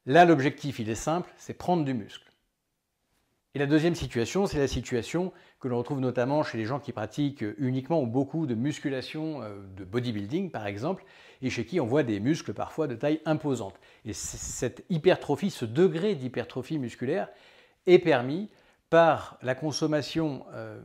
Là, 0.07 0.25
l'objectif, 0.25 0.79
il 0.79 0.89
est 0.89 0.95
simple, 0.95 1.31
c'est 1.37 1.53
prendre 1.53 1.85
du 1.85 1.93
muscle. 1.93 2.28
Et 3.55 3.59
la 3.59 3.67
deuxième 3.67 3.95
situation, 3.95 4.47
c'est 4.47 4.59
la 4.59 4.69
situation 4.69 5.33
que 5.59 5.69
l'on 5.69 5.79
retrouve 5.79 6.01
notamment 6.01 6.43
chez 6.43 6.59
les 6.59 6.67
gens 6.67 6.81
qui 6.81 6.93
pratiquent 6.93 7.45
uniquement 7.57 8.03
ou 8.03 8.07
beaucoup 8.07 8.47
de 8.47 8.55
musculation, 8.55 9.43
euh, 9.43 9.63
de 9.77 9.85
bodybuilding 9.85 10.51
par 10.51 10.67
exemple, 10.67 11.05
et 11.41 11.49
chez 11.49 11.65
qui 11.65 11.81
on 11.81 11.87
voit 11.87 12.03
des 12.03 12.21
muscles 12.21 12.53
parfois 12.53 12.87
de 12.87 12.95
taille 12.95 13.21
imposante. 13.25 13.81
Et 14.05 14.13
cette 14.13 14.85
hypertrophie, 14.91 15.51
ce 15.51 15.65
degré 15.65 16.15
d'hypertrophie 16.15 16.79
musculaire 16.79 17.29
est 17.87 17.99
permis 17.99 18.51
par 18.91 19.39
la 19.43 19.55
consommation 19.55 20.45
euh, 20.53 20.81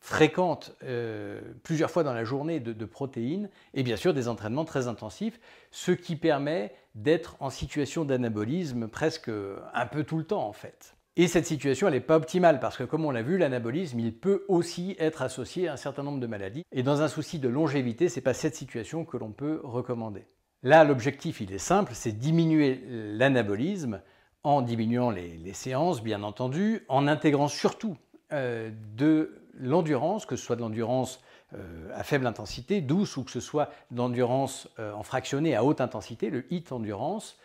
fréquente 0.00 0.74
euh, 0.84 1.40
plusieurs 1.62 1.90
fois 1.90 2.02
dans 2.02 2.14
la 2.14 2.24
journée 2.24 2.60
de, 2.60 2.72
de, 2.72 2.84
protéines 2.86 3.50
et 3.74 3.82
bien 3.82 3.96
sûr 3.96 4.14
des 4.14 4.28
entraînements 4.28 4.64
très 4.64 4.88
intensifs, 4.88 5.38
ce 5.70 5.92
qui 5.92 6.16
permet 6.16 6.74
d'être 6.94 7.36
en 7.40 7.50
situation 7.50 8.06
d'anabolisme 8.06 8.88
presque 8.88 9.28
un 9.28 9.86
peu 9.86 10.04
tout 10.04 10.18
le 10.18 10.24
temps 10.24 10.46
en 10.46 10.52
fait. 10.52 10.93
Et 11.16 11.28
cette 11.28 11.46
situation, 11.46 11.86
elle 11.86 11.94
n'est 11.94 12.00
pas 12.00 12.16
optimale 12.16 12.58
parce 12.58 12.76
que, 12.76 12.82
comme 12.82 13.04
on 13.04 13.12
l'a 13.12 13.22
vu, 13.22 13.38
l'anabolisme, 13.38 14.00
il 14.00 14.12
peut 14.12 14.44
aussi 14.48 14.96
être 14.98 15.22
associé 15.22 15.68
à 15.68 15.74
un 15.74 15.76
certain 15.76 16.02
nombre 16.02 16.18
de 16.18 16.26
maladies. 16.26 16.64
Et 16.72 16.82
dans 16.82 17.02
un 17.02 17.08
souci 17.08 17.38
de 17.38 17.48
longévité, 17.48 18.08
ce 18.08 18.16
n'est 18.16 18.22
pas 18.22 18.34
cette 18.34 18.56
situation 18.56 19.04
que 19.04 19.16
l'on 19.16 19.30
peut 19.30 19.60
recommander. 19.62 20.26
Là, 20.64 20.82
l'objectif, 20.82 21.40
il 21.40 21.52
est 21.52 21.58
simple, 21.58 21.92
c'est 21.94 22.18
diminuer 22.18 22.82
l'anabolisme 22.88 24.00
en 24.42 24.60
diminuant 24.60 25.10
les, 25.10 25.52
séances, 25.52 26.02
bien 26.02 26.22
entendu, 26.22 26.84
en 26.88 27.06
intégrant 27.06 27.48
surtout 27.48 27.96
euh, 28.32 28.70
de 28.96 29.40
l'endurance, 29.54 30.26
que 30.26 30.34
ce 30.34 30.44
soit 30.44 30.56
de 30.56 30.62
l'endurance 30.62 31.20
euh, 31.54 31.90
à 31.94 32.02
faible 32.02 32.26
intensité, 32.26 32.80
douce, 32.80 33.16
ou 33.16 33.22
que 33.22 33.30
ce 33.30 33.40
soit 33.40 33.70
de 33.90 33.98
l'endurance 33.98 34.68
euh, 34.80 34.92
en 34.92 35.02
fractionné 35.02 35.54
à 35.54 35.64
haute 35.64 35.80
intensité, 35.80 36.28
le 36.28 36.52
HIT 36.52 36.72
endurance, 36.72 37.38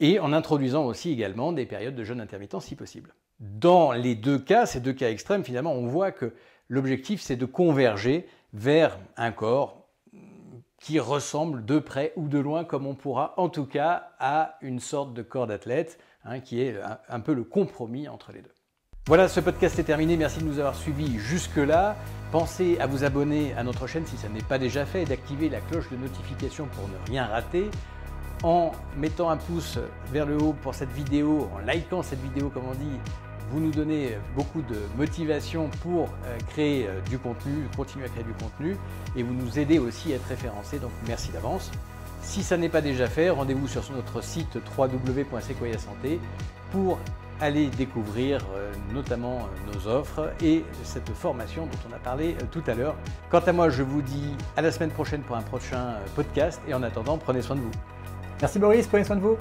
et 0.00 0.18
en 0.18 0.32
introduisant 0.32 0.84
aussi 0.86 1.10
également 1.10 1.52
des 1.52 1.66
périodes 1.66 1.94
de 1.94 2.04
jeûne 2.04 2.20
intermittent 2.20 2.60
si 2.60 2.74
possible. 2.76 3.14
Dans 3.40 3.92
les 3.92 4.14
deux 4.14 4.38
cas, 4.38 4.66
ces 4.66 4.80
deux 4.80 4.92
cas 4.92 5.10
extrêmes, 5.10 5.44
finalement, 5.44 5.72
on 5.72 5.86
voit 5.86 6.12
que 6.12 6.34
l'objectif, 6.68 7.20
c'est 7.20 7.36
de 7.36 7.46
converger 7.46 8.26
vers 8.52 8.98
un 9.16 9.32
corps 9.32 9.84
qui 10.80 11.00
ressemble 11.00 11.64
de 11.64 11.78
près 11.78 12.12
ou 12.16 12.28
de 12.28 12.38
loin, 12.38 12.64
comme 12.64 12.86
on 12.86 12.94
pourra, 12.94 13.32
en 13.38 13.48
tout 13.48 13.64
cas, 13.64 14.10
à 14.18 14.58
une 14.60 14.80
sorte 14.80 15.14
de 15.14 15.22
corps 15.22 15.46
d'athlète, 15.46 15.98
hein, 16.24 16.40
qui 16.40 16.60
est 16.60 16.76
un, 17.08 17.20
peu 17.20 17.32
le 17.32 17.42
compromis 17.42 18.06
entre 18.06 18.32
les 18.32 18.42
deux. 18.42 18.52
Voilà, 19.06 19.28
ce 19.28 19.40
podcast 19.40 19.78
est 19.78 19.84
terminé. 19.84 20.16
Merci 20.16 20.40
de 20.40 20.44
nous 20.44 20.58
avoir 20.58 20.74
suivis 20.74 21.18
jusque-là. 21.18 21.96
Pensez 22.32 22.78
à 22.80 22.86
vous 22.86 23.04
abonner 23.04 23.52
à 23.54 23.62
notre 23.62 23.86
chaîne 23.86 24.06
si 24.06 24.16
ça 24.16 24.28
n'est 24.28 24.42
pas 24.42 24.58
déjà 24.58 24.86
fait 24.86 25.02
et 25.02 25.04
d'activer 25.04 25.48
la 25.48 25.60
cloche 25.60 25.90
de 25.90 25.96
notification 25.96 26.66
pour 26.66 26.88
ne 26.88 27.10
rien 27.10 27.26
rater 27.26 27.70
en 28.44 28.72
mettant 28.98 29.30
un 29.30 29.38
pouce 29.38 29.78
vers 30.12 30.26
le 30.26 30.36
haut 30.36 30.54
pour 30.62 30.74
cette 30.74 30.92
vidéo, 30.92 31.48
en 31.56 31.66
likant 31.66 32.02
cette 32.02 32.22
vidéo 32.22 32.50
comme 32.50 32.64
on 32.68 32.74
dit, 32.74 33.00
vous 33.50 33.58
nous 33.58 33.70
donnez 33.70 34.18
beaucoup 34.36 34.60
de 34.62 34.76
motivation 34.96 35.70
pour 35.82 36.08
euh, 36.26 36.36
créer 36.50 36.86
euh, 36.86 37.00
du 37.08 37.18
contenu, 37.18 37.66
continuer 37.74 38.04
à 38.04 38.08
créer 38.08 38.24
du 38.24 38.32
contenu 38.32 38.76
et 39.16 39.22
vous 39.22 39.32
nous 39.32 39.58
aidez 39.58 39.78
aussi 39.78 40.12
à 40.12 40.16
être 40.16 40.26
référencés, 40.28 40.78
donc 40.78 40.90
merci 41.08 41.30
d'avance. 41.30 41.70
Si 42.22 42.42
ça 42.42 42.56
n'est 42.56 42.68
pas 42.68 42.82
déjà 42.82 43.06
fait, 43.06 43.30
rendez-vous 43.30 43.66
sur 43.66 43.82
notre 43.92 44.22
site 44.22 44.58
www.sequoia-santé 44.76 46.20
pour 46.70 46.98
aller 47.40 47.68
découvrir 47.68 48.40
euh, 48.54 48.72
notamment 48.92 49.48
nos 49.72 49.88
offres 49.88 50.32
et 50.42 50.64
cette 50.82 51.10
formation 51.10 51.64
dont 51.66 51.78
on 51.90 51.94
a 51.94 51.98
parlé 51.98 52.36
tout 52.50 52.62
à 52.66 52.74
l'heure. 52.74 52.94
Quant 53.30 53.40
à 53.40 53.52
moi, 53.52 53.70
je 53.70 53.82
vous 53.82 54.02
dis 54.02 54.34
à 54.56 54.62
la 54.62 54.70
semaine 54.70 54.90
prochaine 54.90 55.22
pour 55.22 55.36
un 55.36 55.42
prochain 55.42 55.94
podcast 56.14 56.60
et 56.68 56.74
en 56.74 56.82
attendant, 56.82 57.16
prenez 57.16 57.40
soin 57.40 57.56
de 57.56 57.62
vous. 57.62 57.93
Merci 58.40 58.58
Boris, 58.58 58.86
prenez 58.86 59.04
soin 59.04 59.16
de 59.16 59.20
vous. 59.20 59.36